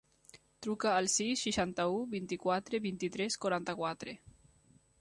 Truca 0.65 0.93
al 1.01 1.09
sis, 1.15 1.43
seixanta-u, 1.49 1.99
vint-i-quatre, 2.15 2.79
vint-i-tres, 2.89 3.39
quaranta-quatre. 3.45 4.17